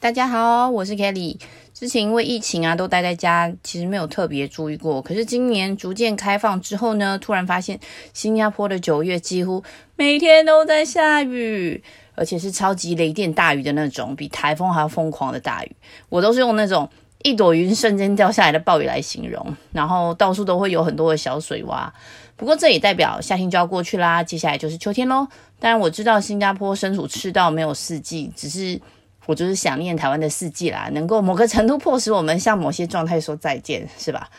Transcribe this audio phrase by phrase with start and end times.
[0.00, 1.36] 大家好，我是 Kelly。
[1.74, 5.02] 之前因为疫情啊，都待在家，其实没有特别注意过。
[5.02, 7.80] 可是今年逐渐开放之后呢，突然发现
[8.14, 9.64] 新加坡的九月几乎
[9.96, 11.82] 每天都在下雨，
[12.14, 15.72] 而且是超级雷电大雨的那种，比台风还要疯狂的大雨。
[16.08, 16.88] 我都是用那种
[17.24, 21.90] 一朵云瞬间掉下来的暴雨来形容，然后到处都会有很多的小水洼。
[22.36, 25.26] 不过这也代表夏天就要过去啦，接下来就是秋天喽。
[25.58, 28.80] 当然我知道新加坡身处赤道，没有四季，只是。
[29.28, 34.30] 我就是想念台湾的四季啦，能够某个程度迫使我们向某些状态说再见，是吧？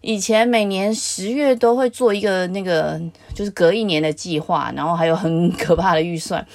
[0.00, 2.98] 以前每年十月都会做一个那个，
[3.34, 6.46] 就是隔一年的计划，然后还有很可怕的预算，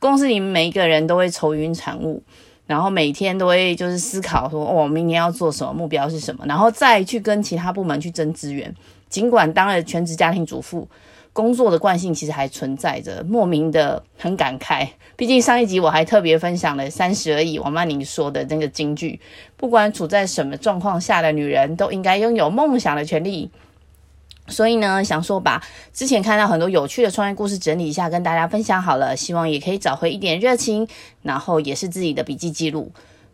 [0.00, 2.20] 公司里每一个人都会愁云惨雾，
[2.66, 8.74] 然后每天都会就是思考说，哦，明年要做什么，目标是什么，然后再去跟其他部门去争资源。
[9.08, 10.88] 尽管当了全职家庭主妇。
[11.32, 14.88] 工作的惯性其实还存在着，莫名的很感慨。
[15.16, 19.20] 毕竟上一集我还特别分享了《三十而已》王曼妮说的那个金句：
[19.56, 23.50] 不管处在什么状况下的女人，都应该拥有梦想的权利。
[24.48, 30.88] 所以呢，想说把之前看到很多有趣的创业故事整理一下，跟大家分享好了，希望也可以找回一点热情，
[31.22, 32.90] 然后也是自己的笔记记录。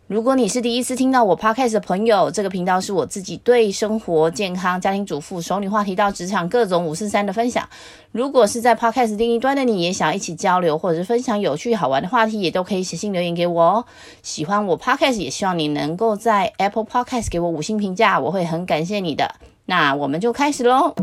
[0.07, 7.67] 如果你是第一次听到我 podcast 的朋友，这个频道是我自己对生活、健康、家庭主妇、熟女话题到职场各种五四三的分享。
[8.13, 13.85] 如果是在 podcast 另一端的你，也想一起交流或者是分享有趣好玩的话题，也都可以写信留言给我哦。
[14.23, 19.35] 喜欢我 podcast，也希望你能够在 Apple Podcast 给我五星评价，我会很感谢你的。
[19.65, 20.95] 那我们就开始喽。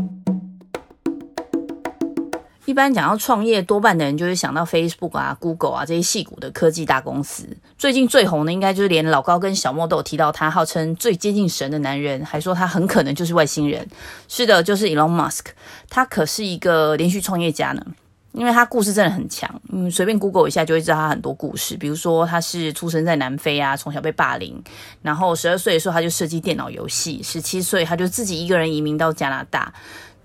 [2.65, 7.47] 一般讲到创业，多半的人就会想到 Facebook 啊、Google 啊这些矽谷的科技大公司。
[7.77, 13.87] 最近最红的，应该就是连老高跟小莫都有提到他，号称最接近神的男人，还说他很可能就是外星人。
[14.27, 15.45] 是的，就是 Elon Musk，
[15.89, 17.85] 他可是一个连续创业家呢，
[18.31, 19.61] 因为他故事真的很强。
[19.69, 24.59] 嗯，随便 Google 一下就会知道他很多故事，比如说他是出生在南非啊，从小被霸凌，
[25.03, 29.71] 然后十二岁的时候他就设计电脑游戏，十七岁他就自己一个人移民到加拿大。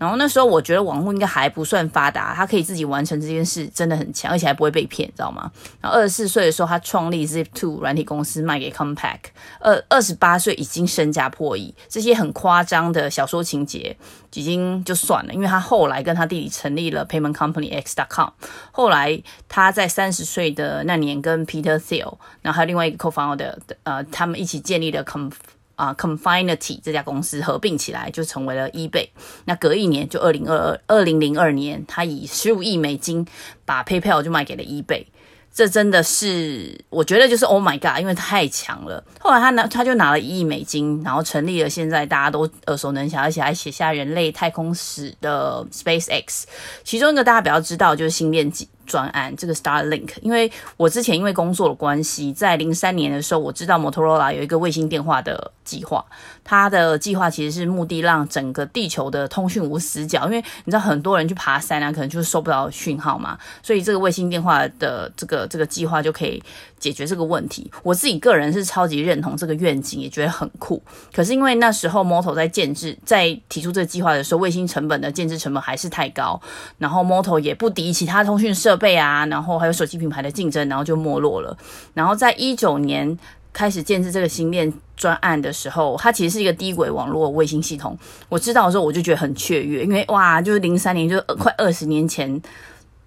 [0.01, 5.53] 然后那时候我觉得网络应该还不算发达，他可以自己完成这件事，真的很强，而且还不会被骗，知道吗？
[5.79, 9.19] 然后二十四岁的时候，他创立 Zip2 软体公司，卖给 Compaq。
[9.61, 13.95] 二二十八岁已经身家破亿，这些很夸张的小说情节
[14.33, 18.31] 已经就算了，因为他后来跟他弟弟成立了 Payment Company X.com。
[18.73, 25.31] 后来他在三十岁的那年跟 Peter Thiel，然后还有另外一个 co-founder 呃，他们一起建立了 Com。
[25.81, 29.09] 啊，Confinity 这家公司合并起来就成为了 eBay。
[29.47, 33.27] 那隔一年，就二零二二二零零二年，他以十五亿美金
[33.65, 35.07] 把 PayPal 就卖给了 eBay。
[35.53, 39.03] 这真的是，我觉得就是 Oh my God，因为太强了。
[39.19, 46.45] 后来他拿，他就拿了一亿美金，然后成立了现在大家都耳熟能详，而且还写下人类太空史的 SpaceX。
[46.85, 48.69] 其中一个大家比较知道就是星链机。
[48.91, 56.05] 专案这个 Starlink，因为我之前因为工作的关系，在零三年的时候，我知道 Motorola 有一个卫星电话的计划，
[56.51, 66.43] 它的计划其实是目的让整个地球的通讯无死角，因为你知道很多人去爬山啊，可能就是收不到讯号嘛，所以这个卫星电话的这个这个计划就可以
[66.81, 67.71] 解决这个问题。
[67.85, 70.83] 我自己个人是超级认同这个愿景，也觉得很酷。
[71.15, 76.41] 可是因为那时候 Moto 在建制，在提出这个计划的时候，卫星成本的建制成本还是太高，
[76.79, 81.57] 然后 Moto 也不敌其他通讯设备啊，然后还有手机品牌的竞争，然后就没落了。
[81.95, 83.17] 然后在一九年
[83.53, 87.99] 开始建设这个星链专案的时候，它其实是一个低轨网络卫星系统。
[88.29, 92.41] 我知道的时候，我就觉得很雀跃，因为哇，就是零三年，就是快二十年前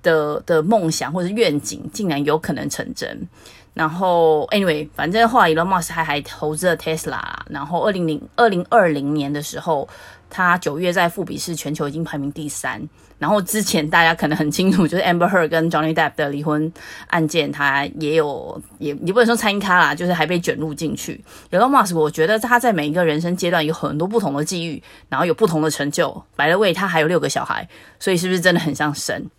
[0.01, 3.27] 的的梦想或者愿景，竟然有可能成真。
[3.73, 7.19] 然后，anyway，反正后来 Elon Musk 还还投资了 Tesla。
[7.49, 9.89] 然后，二零零二零二零年的时候，
[10.33, 12.81] 他九月在富比士全球已经排名第三。
[13.19, 16.69] 然后之前大家可能很清楚，就是 Amber Heard 跟 Johnny Depp 的离婚
[17.07, 21.23] 案件，他也有也也不能说参咖啦，就是还被卷入进去。
[21.51, 26.11] Elon Musk，我觉得他在每一个人生阶段有很多不同的际遇，然后有不同的成就。
[26.35, 29.29] By the way，他还有六个小孩，所以是不是真的很像神？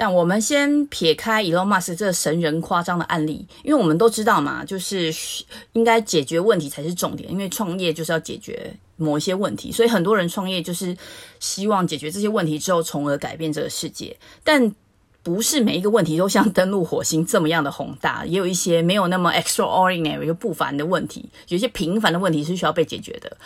[0.00, 5.14] 但我们先撇开 Elon Musk 这神人夸张的案例，因为我们都知道嘛，就是
[5.74, 10.96] 应该解决问题才是重点，因为创业就是要解决某一些问题，所以很多人创业就是
[11.38, 14.16] 希望解决这些问题之后，从而改变这个世界。
[14.42, 14.74] 但
[15.22, 23.36] 不是每一个问题都像登陆火星这么样的宏大，也有一些没有那么 extraordinary 就不凡的问题，有一些平凡的问题是需要被解决的。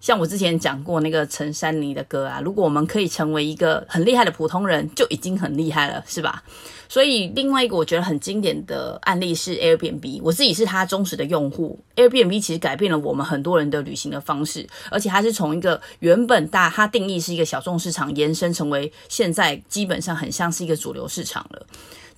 [0.00, 6.42] 像我之前讲过那个陈珊妮的歌啊，如果我们可以成为一个很厉害的普通人，就已经很厉害了，是吧？
[6.88, 11.78] 所以另外一个我觉得很经典的案例是 Airbnb，我自己是他忠实的用户。
[11.96, 21.66] Airbnb 其实改变了我们很多人的旅行的方式，而且它是从一个原本大它定义是一个小众市场，延伸成为现在基本上很像是一个主流市场了。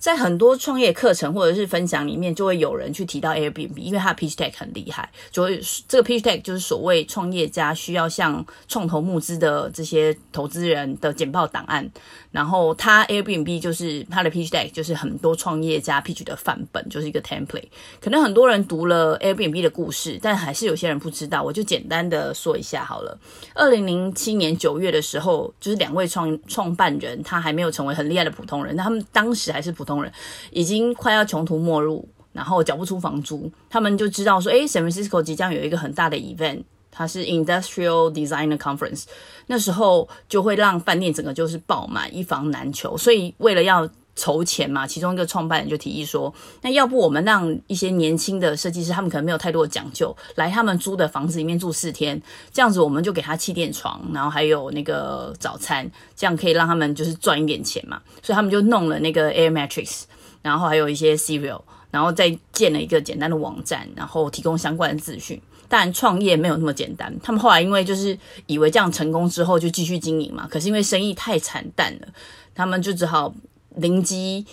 [0.01, 5.07] 在很多创业课程或者是分享里面，就会有人去提到 Airbnb，因为它的 pitch deck 很厉害。
[5.29, 11.87] 就会这个 pitch deck 就是所谓创业家需要向创投募资的这些投资人的简报档案。
[12.31, 17.67] 然后它 Airbnb 就是它的 pitch deck，就是很多创业家 pitch 的范本，就是一个 template。
[17.99, 21.43] 可能很多人读了 Airbnb 的故事，但还是有些人不知道。
[21.43, 23.15] 我就简单的说一下好了。
[23.53, 29.90] 二零零七年九月的时候，就是两位创创办人，他还没有成为很厉害的普通人，他们当时还是普通。
[29.99, 30.11] 人
[30.51, 39.05] 已经快要穷途末路，然后缴不出房租，他们就知道说，诶，San Francisco 即将有一个很大的 event，它是 Industrial Designer Conference，
[39.47, 42.95] 那时候就会让饭店整个就是爆满，一房难求。
[42.95, 43.89] 所以为了要
[44.21, 46.31] 筹钱嘛，其中一个创办人就提议说，
[46.61, 52.21] 那要不我们让一些年轻的设计师，他们可能没有太多的讲究，来他们租的房子里面住四天，
[52.53, 57.99] 这样子我们就给他气垫床，然后还有那个早餐，这样可以让他们就是赚一点钱嘛。
[58.21, 60.03] 所以他们就弄了那个 Air Matrix，
[60.43, 65.41] 然后还有一些 Cereal，然后再建了一个简单的网站，然后提供相关的资讯。
[65.67, 68.15] 当然创业没有那么简单，他们后来因为就是
[68.45, 72.07] 以为这样成功之后就继续经营嘛，可是因为生意太惨淡了，
[72.53, 73.33] 他们就只好。
[73.75, 74.45] 灵机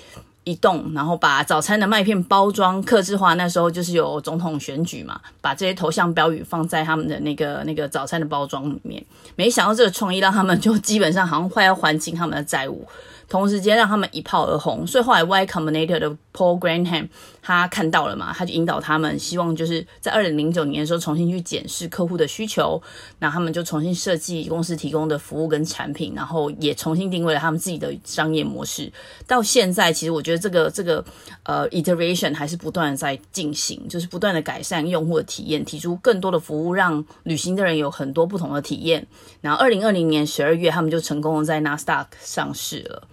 [0.44, 3.34] 一动，然后把早餐的麦片包装刻制化。
[3.34, 9.04] 那时候就是有总统选举嘛，把这些头像标语放在他们的那个 那个早餐的包装里面。
[9.36, 12.86] 没想到这个创意让他们就基本上好像快要还清他们的债务。
[13.28, 17.06] 同时间让他们一炮而红，所以后来 Y Combinator 的 Paul Graham
[17.48, 22.80] 他看到了嘛，他就引导他们，希望就是在二零零九年的时候重新去检视客户的需求，
[23.20, 28.92] 那他们就重新设计公司提供的服务跟产品，然后也重新定位了他们自己的商业模式。
[29.26, 31.02] 到现在，其实我觉得这个这个
[31.44, 39.06] 呃 iteration 还是不断的在进行，就是不断的改善用户的体验，提出更多的服务，让旅行的人有很多不同的体验。
[39.40, 43.08] 然后二零二零年十二月，他们就成功的在 Nasdaq 上市了。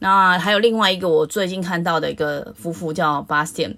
[0.00, 3.76] 那还有另外一个我最近看到的一个夫妇叫 Bastian，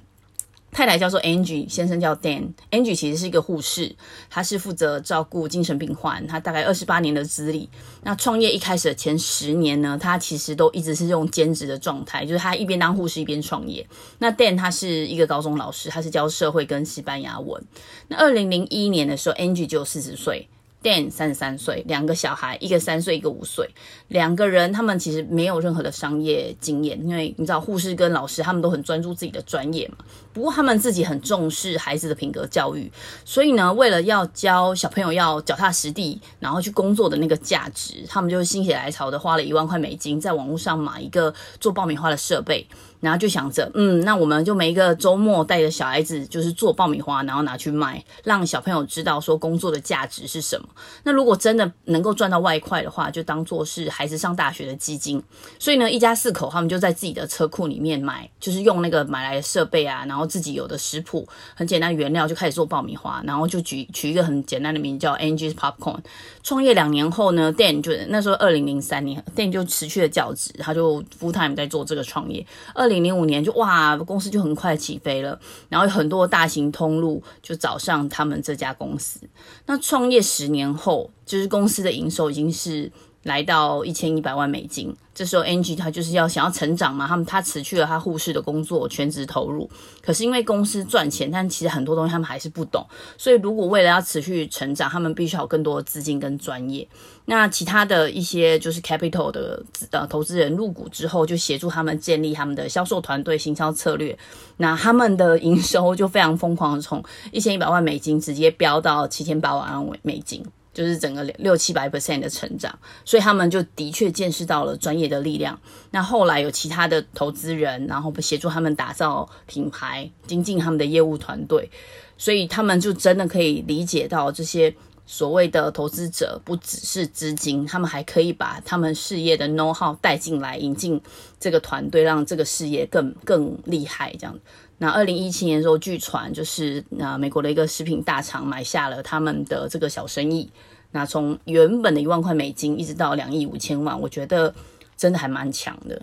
[0.70, 2.52] 太太叫做 Angie，先生叫 Dan。
[2.70, 3.94] Angie 其实是一个护士，
[4.30, 7.68] 他是负责照顾精神病患，他大概二十八年的资历。
[8.04, 13.84] 那创业一开始的前十年呢，他其实都一直是这种兼职的状态，就是他一边当护士一边创业。
[14.18, 17.60] 那 Dan 他是一个高中老师，他是教社会跟西班牙文。
[18.06, 20.48] 那二零零一年的时候，Angie 就有四十岁。
[20.82, 23.68] Dan 三十三岁，两个小孩，一个三岁，一个五岁，
[24.08, 30.04] 两个人他们其实没有任何的商业经验，因为你知道护士跟老师他们都很专注自己的专业嘛。
[30.32, 32.90] 不过他们自己很重视孩子的品格教育，
[33.24, 42.66] 所以呢，为了要教小朋友要脚踏实地，然后去工作的那个价值，他们就心血来潮的花了一万块美金，在网络上买一个做爆米花的设备。
[43.02, 50.68] 然后就想着，嗯，那我们就每一个周末带着小孩子，就是做爆米花，然后拿去卖，让小朋友知道说工作的价值是什么。
[51.02, 55.20] 那如果真的能够赚到外快的话，就当做是孩子上大学的基金。
[55.58, 61.26] 所以呢，一家四口他们就在自己的车库里面买，就是用那个买来的设备啊，然后自己有的食谱，
[61.56, 65.98] 很简单原料就开始做爆米花，然后就取取一个很简单的名字叫 Angie's Popcorn。
[66.44, 72.46] 创业两年后呢，Dan 就那时候二零零三年，Dan 就辞去了教职，他就 full time 在做这个创业。
[72.74, 79.20] 二零零五年就哇，公司就很快起飞了，然后有很多大型通路就找上他们这家公司。
[79.66, 82.90] 那创业十年后，就是公司的营收已经是。
[83.22, 89.70] 来到一千一百万美金，这时候 Angie 他就是要想要成长嘛，他们他辞去了他护士的工作，全职投入。
[90.02, 92.84] 可是因为公司赚钱，但其实很多东西他们还是不懂，
[93.16, 96.86] 所以如果为了要持续成长，他们必须要有更多的资金跟专业。
[97.24, 104.18] 那其他的一些就是 capital 的呃投资人入股之后，就协助他们建立他们的销售团队、行销策略。
[104.56, 110.44] 那他们的营收就非常疯狂的从一千一百万美金直接飙到七千八百万美金。
[110.72, 115.58] 就是整个六七百 percent 的成长，所以他们就的确见识到了专业的力量。
[115.90, 121.70] 那后来有其他的投资人，然后协助他们打造品牌，精进他们的业务团队，
[122.16, 124.74] 所以他们就真的可以理解到这些
[125.04, 130.98] 所谓的投资者不只是资金，他们还可以把他们事业的 know how 带进来，引进
[131.38, 134.38] 这个团队，让这个事业更更厉害这样。
[134.82, 140.50] 那二零一七年的时候，据传就是那美国的一个食品大厂买下了他们的这个小生意。
[140.90, 144.52] 那从原本的一万块美金一直到两亿五千万，我觉得
[144.96, 146.02] 真的还蛮强的。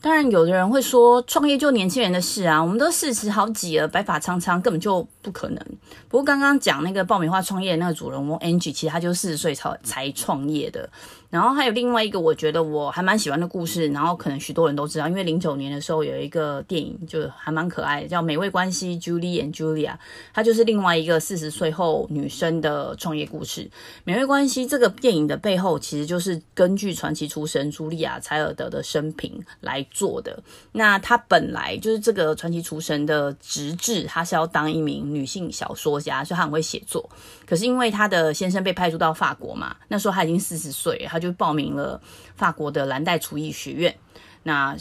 [0.00, 5.60] 当然，有的人会说创业就年轻人的事啊，我们都四十好几了，白发苍苍，根本就不可能。
[6.08, 10.88] 不过刚刚讲那个爆米花创业的那个主人翁 Angie，其实他就四十岁才才创业的。
[11.28, 19.96] 然后还有另外一个，我觉得我还蛮喜欢的故事，然后可能许多人都知道，因为零九年的时候有一个电影，就还蛮可爱的，叫《美味关系》（Julie and Julia），
[20.32, 23.62] 它就是另外一个四十岁后女生的创业故事。
[24.04, 30.40] 《美味关系》这个电影的背后，其实就是根据传奇厨神茱莉亚·柴尔德的生平来做的。
[30.72, 37.08] 那她本来就是这个传奇厨神的职志，她是要当一名女性小说家，所以她很会写作。
[37.46, 42.00] 可是因为她的先生被派驻到法国嘛，那时候她已经四十岁他，就报名了
[42.34, 43.94] 法国的蓝带厨艺学院。
[44.42, 44.76] 那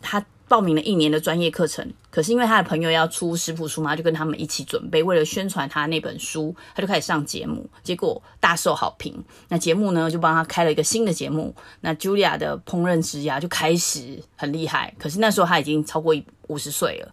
[0.00, 5.02] 她报名了一年的专业课程，可是因为她的朋友要出食谱书嘛，就跟他们一起准备。
[5.02, 9.22] 为了宣传她那本书，她就开始上节目，结果大受好评。
[9.48, 11.54] 那节目呢，就帮她开了一个新的节目。
[11.82, 14.94] 那 Julia 的烹饪之涯就开始很厉害。
[14.98, 17.12] 可是那时候她已经超过五十岁了。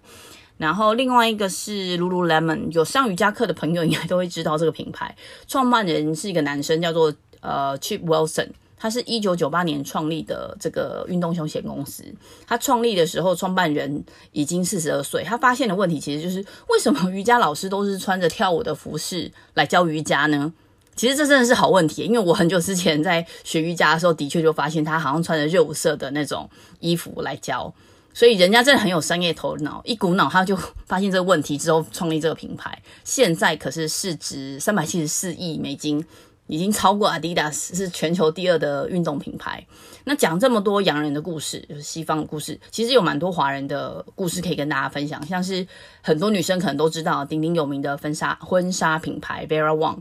[0.58, 5.16] 然后另外一个是 Lululemon，有上瑜伽课的朋友应该都会知道这个品牌。
[5.48, 12.04] 创办人是一个男生，叫做呃 Chip Wilson，他是一九九八年创立的这个运动休闲公司。
[12.48, 15.24] 他创立的时候，创办人已经四十二岁。
[15.24, 16.38] 他发现的问题其实就是
[16.70, 20.54] 为什么瑜伽老师都是穿着跳舞的服饰来教瑜伽呢？
[20.96, 27.74] 其实这真的是好问题，因为我很久之前在学瑜伽的时候，的确就发现他好像穿着热舞社的那种衣服来教。
[28.16, 30.56] 所以人家真的很有商业头脑，一股脑他就
[30.86, 32.82] 发现这个问题之后创立这个品牌。
[33.04, 36.04] 现在可是市值三百七十四亿美金，
[36.48, 39.68] 已经超过 Adidas，是全球第二的运动品牌。
[40.06, 45.24] 那讲这么多洋人的故事，就是西方的故事，其实有蛮多华人的故事可以跟大家分享。
[45.28, 45.68] 像是
[46.02, 49.98] 很多女生可能都知道鼎鼎有名的婚纱婚纱品牌 Vera Wang，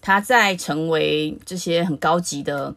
[0.00, 2.74] 她在成为这些很高级的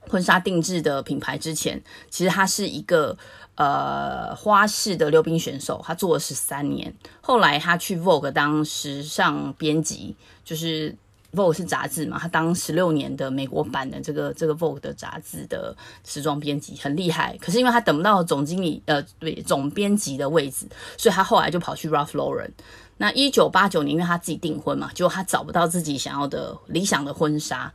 [0.00, 3.16] 婚纱定制的品牌之前，其实她是一个。
[3.58, 6.94] 呃，花式的溜冰选手，他做了十三年。
[7.20, 10.94] 后来他去 Vogue 当时尚编辑，就是
[11.34, 17.36] Vogue 是杂志嘛，他当十六年的美国版的这个这个 Vogue 的杂志的时装编辑，很厉害。
[17.40, 20.64] 可是因为他等不到总经理，呃，对，总编辑的位置，
[20.96, 22.52] 所以他后来就跑去 Ralph Lauren。
[22.96, 27.72] 那一九八九年，因为他自己订婚嘛，结果他找不到自己想要的理想的婚纱，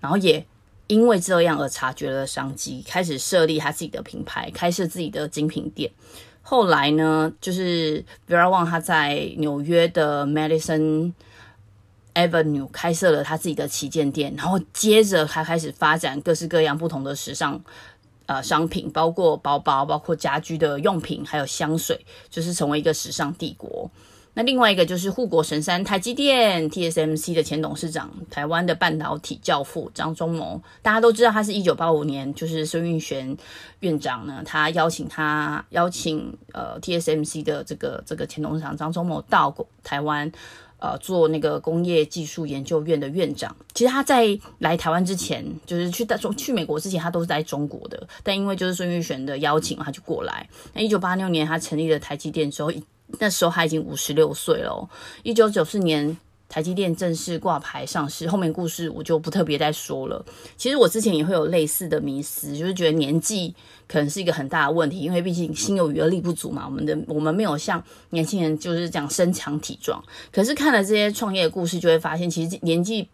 [0.00, 0.46] 然后也。
[0.86, 5.90] 因为这样而察觉了商机，开始设立他自己的品牌，开设自己的精品店。
[6.42, 11.12] 后来呢，就是 Vera Wang 他在纽约的 Madison
[12.14, 17.60] Avenue 开设了他自己的旗舰店，然后接着他开始发展各式各样不同的时尚
[18.26, 23.90] 呃商品，包括包包、包括家居的用品，还有香水，就是成为一个时尚帝国。
[24.38, 33.34] 那另外一个就是护国神山台积电 TSMC 的前董事长，台湾的半导体教父张忠谋，大家都知道他是一九八五年，就是孙运璇
[33.80, 40.30] 院长呢，他邀请他邀请呃 TSMC 的这个这个前董事长张忠谋到台湾
[40.78, 43.54] 呃做那个工业技术研究院的院长。
[43.74, 50.48] 其实他在来台湾之前，就是去大中去美国之前，他都是在中国的，但因为就是孙运璇的邀请，他就过来。
[50.72, 52.72] 那一九八六年他成立了台积电之后。
[53.20, 54.90] 那时候他已经五十六岁了。
[55.22, 58.28] 一九九四年，台积电正式挂牌上市。
[58.28, 60.24] 后面故事我就不特别再说了。
[60.56, 63.54] 其实我之前也会有类似的迷思，就是觉得年纪
[63.88, 66.64] 可能是一个很大的问题，因为毕竟心有余而力不足嘛。
[66.66, 70.02] 我们的我们没有像年轻人就是讲身强体壮。
[70.32, 73.08] 可是看了这些创业故事，就会发现其实年纪。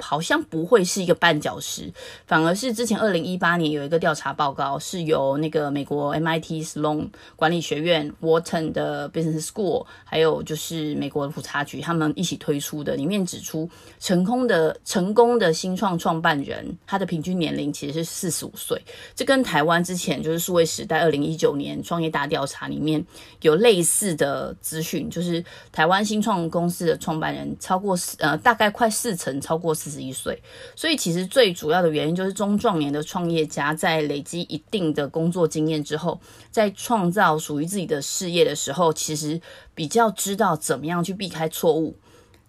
[0.00, 1.92] 好像不会是一个绊脚石，
[2.26, 18.80] 反而是之前二零一八年有一个调查报告，是由那个美国 MIT Sloan 管理学院、Wharton 的 Business School，还有就是美国的普查局他们一起推出的，里面指出成功的成功的新创创办人，他的平均年龄其实是四十五岁，
[19.16, 23.04] 这跟台湾之前就是数位时代二零一九年创业大调查里面
[23.40, 29.87] 有类似的资讯，就是台湾新创公司的创办人超过四呃大概快四成超过四。
[29.88, 30.40] 四十一岁，
[30.76, 39.40] 所以其实最主要的原因就是中壮年的创业家在累积一定的工作经验之后，在创造属于自己的事业的时候，其实
[39.74, 41.96] 比较知道怎么样去避开错误，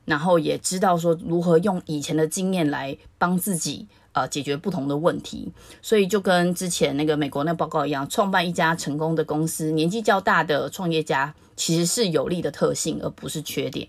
[0.03, 5.51] 然后也知道说如何用以前的经验来帮自己呃解决不同的问题。
[5.81, 13.87] 所以就跟之前那个美国那报告一样，创办一家成功的公司，年纪较大的创业家其实是有利的特性，而不是缺点。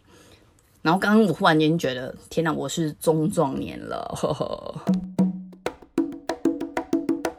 [0.82, 4.18] 然后刚刚我忽然间觉得，天哪，我是中壮年了。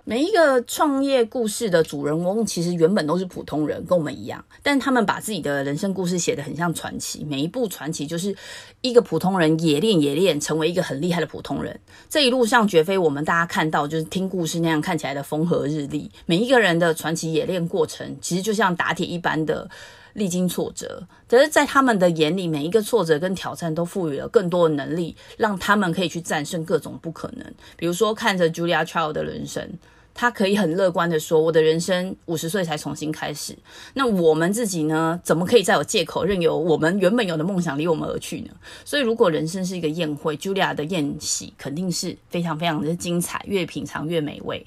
[0.04, 7.24] 每一个创业故事的主人翁，其实原本都是普通人，跟我们一样，但他们把自己的人生故事写得很像传奇。
[7.24, 8.36] 每一部传奇就是
[8.82, 11.80] 一个普通人冶炼冶炼，成为一个很厉害的普通人。
[12.10, 16.12] 这一路上绝非我们大家看到就是听故事那样看起来的风和日丽。
[16.26, 19.68] 每一个人的传奇冶炼过程，其实就像打铁一般的。
[20.14, 27.46] 历经挫折，可是，在他们的眼里，每一个挫折跟挑战都赋予了更多的能力，让他们可以去战胜各种不可能。
[27.78, 29.70] 比如说，看着 Julia Child 的人生，
[30.14, 33.58] 他可以很乐观的说：“我的人生五十岁才重新开始。”
[33.96, 35.18] 那我们自己呢？
[35.24, 38.50] 怎么可以再有借口，任由我们原本有的梦想离我们而去呢？
[38.84, 44.66] 所以，如果人生是一个宴会，Julia 的宴席肯定是非常非常的精彩，越品尝越美味。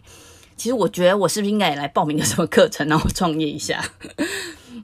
[0.56, 3.84] 其实，我觉得我是不是应该也来报名个什么课程，然后创业一下？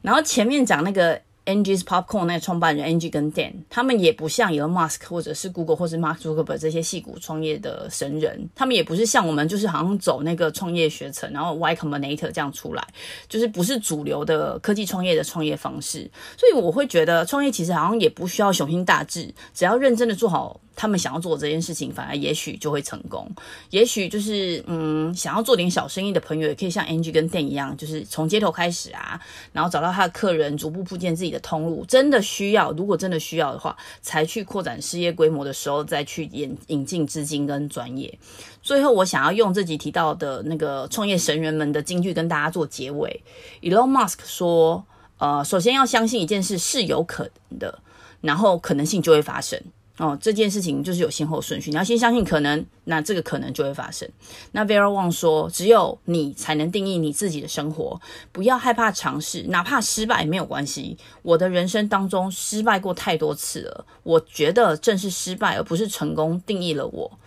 [0.03, 11.55] 然后前面讲那个 Angie's Popcorn 那个创办人 Angie 跟 Dan，他们也不像 Elon Musk 或者是 Google 或是 Mark Zuckerberg 这些戏骨创业的神人，他们也不是像我们，就是好像走那个创业学程，然后
[11.55, 12.87] Y Combinator 这样出来，
[13.29, 16.09] 就是不是主流的科技创业的创业方式。
[16.37, 20.61] 所以我会觉得创业其实好像也不需要雄心大志，只要认真的做好。
[20.81, 23.31] 他们想要做这件事情，反而也许就会成功。
[23.69, 29.21] 也许就是，嗯，想要做点小生意的朋友，也可以像 Angie 跟 Dan 一样，就是从街头开始啊，
[29.53, 31.85] 然后找到他的客人，逐步铺建自己的通路。
[31.87, 38.19] 真的需要，如果真的需要的话，才去扩展事业规模的时候，再去引引进资金跟专业。
[38.63, 43.23] 最后，我想要用这集提到的那个创业神人们的金句跟大家做结尾。
[43.61, 44.83] Elon Musk 说
[45.21, 47.79] ：“呃，首先要相信一件事是有可能的，
[48.23, 49.61] 然后可能性就会发生。”
[50.01, 54.09] 哦，这件事情就是有先后顺序，你要先相信可能，那这个可能就会发生。
[54.53, 58.01] 那 Vera Wang 说，只有你才能定义你自己的生活，
[58.33, 60.97] 不要害怕尝试，哪怕失败没有关系。
[61.21, 67.20] 我的人生当中失败过太多次了，我觉得正是失败而不是成功定义了我。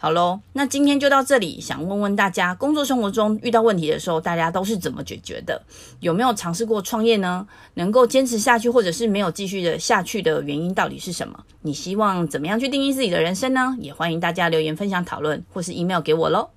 [0.00, 1.60] 好喽，那今天就到这里。
[1.60, 5.60] 想问问大家，工作生活中遇到问题的时候，大家都是怎么解决的？
[5.98, 7.44] 有没有尝试过创业呢？
[7.74, 11.36] 能够坚持下去，或者是没有继续的下去的原因到底是什么？
[11.62, 13.76] 你希望怎么样去定义自己的人生呢？
[13.80, 16.48] 也欢迎大家留言分享讨论，或是 email 给我喽。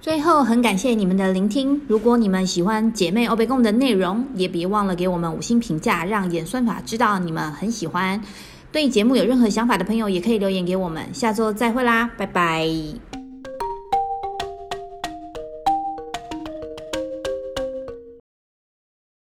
[0.00, 1.78] 最后，很感谢你们的聆听。
[1.86, 8.18] 如果你们喜欢姐妹欧北共的内容，也别忘了给我们五星评价，让演算法知道你们很喜欢。
[8.70, 11.02] 对节目有任何想法的朋友，也可以留言给我们。
[11.12, 13.17] 下周再会啦，拜拜。